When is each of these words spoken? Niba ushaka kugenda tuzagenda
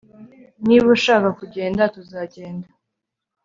Niba 0.67 0.87
ushaka 0.97 1.27
kugenda 1.39 1.83
tuzagenda 1.95 2.67